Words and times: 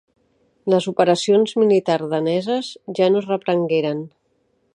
Les 0.73 0.87
operacions 0.91 1.53
militars 1.65 2.09
daneses 2.15 2.71
ja 3.01 3.11
no 3.13 3.23
es 3.25 3.31
reprengueren. 3.35 4.03